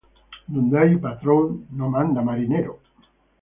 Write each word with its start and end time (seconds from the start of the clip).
Donde 0.47 0.79
hay 0.79 0.95
patron, 0.97 1.67
no 1.73 1.87
manda 1.87 2.23
marinero. 2.23 2.79